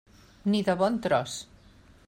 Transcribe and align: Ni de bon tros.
Ni 0.53 0.61
de 0.69 0.75
bon 0.81 0.97
tros. 1.05 1.37